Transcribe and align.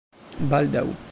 baldaŭ 0.53 0.91